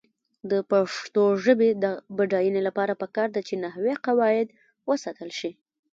[0.51, 1.85] د پښتو ژبې د
[2.17, 4.47] بډاینې لپاره پکار ده چې نحوي قواعد
[4.89, 5.51] وساتل شي.